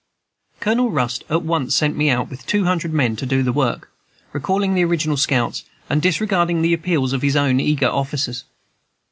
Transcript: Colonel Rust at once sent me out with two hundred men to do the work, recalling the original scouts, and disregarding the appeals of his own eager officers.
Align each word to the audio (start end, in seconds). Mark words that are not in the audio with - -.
Colonel 0.61 0.89
Rust 0.89 1.23
at 1.29 1.43
once 1.43 1.75
sent 1.75 1.95
me 1.95 2.09
out 2.09 2.27
with 2.27 2.47
two 2.47 2.63
hundred 2.63 2.91
men 2.91 3.15
to 3.17 3.25
do 3.27 3.43
the 3.43 3.53
work, 3.53 3.91
recalling 4.33 4.73
the 4.73 4.83
original 4.83 5.15
scouts, 5.15 5.63
and 5.91 6.01
disregarding 6.01 6.63
the 6.63 6.73
appeals 6.73 7.13
of 7.13 7.21
his 7.21 7.35
own 7.35 7.59
eager 7.59 7.85
officers. 7.87 8.43